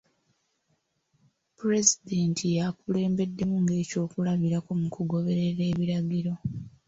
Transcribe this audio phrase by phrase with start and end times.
[1.57, 6.33] Pulezidenti y'akulembeddemu ng'ekyokulabirako mu kugoberera ebiragro.